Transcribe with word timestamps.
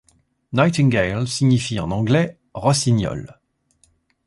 Nightingale 0.51 1.27
signifie 1.27 1.79
en 1.79 1.91
anglais 1.91 2.39
rossignol. 2.55 3.39